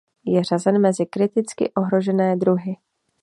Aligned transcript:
Je 0.25 0.43
řazen 0.43 0.81
mezi 0.81 1.05
kriticky 1.05 1.73
ohrožené 1.73 2.35
druhy. 2.35 2.77